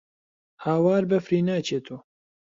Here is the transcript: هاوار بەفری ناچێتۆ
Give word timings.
هاوار 0.63 1.03
بەفری 1.09 1.41
ناچێتۆ 1.47 1.95